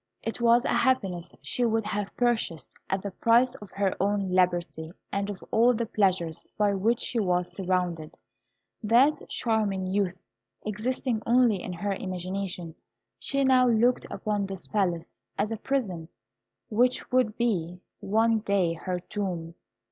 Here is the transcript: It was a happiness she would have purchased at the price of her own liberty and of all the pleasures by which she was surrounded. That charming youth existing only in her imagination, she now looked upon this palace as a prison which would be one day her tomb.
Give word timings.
It 0.23 0.41
was 0.41 0.65
a 0.65 0.69
happiness 0.69 1.35
she 1.43 1.63
would 1.63 1.85
have 1.85 2.17
purchased 2.17 2.71
at 2.89 3.03
the 3.03 3.11
price 3.11 3.53
of 3.61 3.69
her 3.69 3.95
own 3.99 4.31
liberty 4.31 4.91
and 5.11 5.29
of 5.29 5.43
all 5.51 5.75
the 5.75 5.85
pleasures 5.85 6.43
by 6.57 6.73
which 6.73 6.99
she 6.99 7.19
was 7.19 7.51
surrounded. 7.53 8.17
That 8.81 9.21
charming 9.29 9.85
youth 9.85 10.17
existing 10.65 11.21
only 11.27 11.61
in 11.61 11.71
her 11.73 11.93
imagination, 11.93 12.73
she 13.19 13.43
now 13.43 13.67
looked 13.67 14.07
upon 14.09 14.47
this 14.47 14.65
palace 14.65 15.15
as 15.37 15.51
a 15.51 15.57
prison 15.57 16.09
which 16.71 17.11
would 17.11 17.37
be 17.37 17.79
one 17.99 18.39
day 18.39 18.73
her 18.73 19.01
tomb. 19.01 19.53